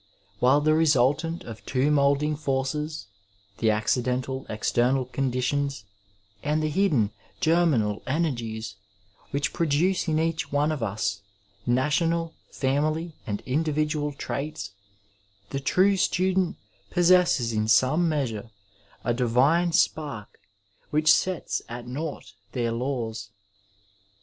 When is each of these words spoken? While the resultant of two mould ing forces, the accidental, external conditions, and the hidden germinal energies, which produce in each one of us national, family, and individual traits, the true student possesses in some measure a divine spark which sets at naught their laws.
While 0.39 0.61
the 0.61 0.73
resultant 0.73 1.43
of 1.43 1.63
two 1.63 1.91
mould 1.91 2.23
ing 2.23 2.35
forces, 2.35 3.05
the 3.59 3.69
accidental, 3.69 4.47
external 4.49 5.05
conditions, 5.05 5.85
and 6.41 6.63
the 6.63 6.71
hidden 6.71 7.11
germinal 7.39 8.01
energies, 8.07 8.77
which 9.29 9.53
produce 9.53 10.07
in 10.07 10.17
each 10.17 10.51
one 10.51 10.71
of 10.71 10.81
us 10.81 11.21
national, 11.67 12.33
family, 12.49 13.13
and 13.27 13.41
individual 13.41 14.11
traits, 14.11 14.71
the 15.51 15.59
true 15.59 15.95
student 15.97 16.55
possesses 16.89 17.53
in 17.53 17.67
some 17.67 18.09
measure 18.09 18.49
a 19.03 19.13
divine 19.13 19.71
spark 19.71 20.39
which 20.89 21.13
sets 21.13 21.61
at 21.69 21.85
naught 21.85 22.33
their 22.53 22.71
laws. 22.71 23.29